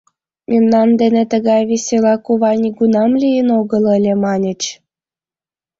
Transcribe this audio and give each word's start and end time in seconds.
«Мемнан 0.49 0.89
дене 1.01 1.23
тыгай 1.31 1.61
весела 1.69 2.15
кува 2.25 2.51
нигунам 2.61 3.11
лийын 3.21 3.47
огыл 3.59 3.83
ыле»,— 3.95 4.13
маньыч. 4.23 4.61